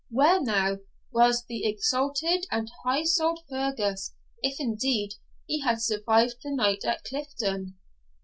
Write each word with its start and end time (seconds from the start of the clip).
Where, 0.09 0.41
now, 0.41 0.79
was 1.13 1.45
the 1.45 1.63
exalted 1.63 2.47
and 2.49 2.71
high 2.83 3.03
souled 3.03 3.41
Fergus, 3.47 4.15
if, 4.41 4.59
indeed, 4.59 5.13
he 5.45 5.59
had 5.61 5.79
survived 5.79 6.37
the 6.41 6.49
night 6.49 6.83
at 6.83 7.03
Clifton? 7.03 7.75